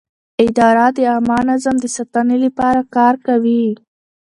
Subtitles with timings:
[0.45, 3.65] اداره د عامه نظم د ساتنې لپاره کار کوي.